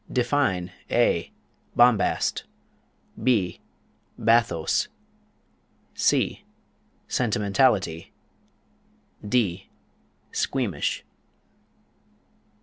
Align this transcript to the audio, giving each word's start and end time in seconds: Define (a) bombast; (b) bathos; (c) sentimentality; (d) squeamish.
Define 0.11 0.71
(a) 0.89 1.31
bombast; 1.75 2.45
(b) 3.21 3.61
bathos; 4.17 4.87
(c) 5.93 6.43
sentimentality; 7.07 8.11
(d) 9.23 9.69
squeamish. 10.31 11.05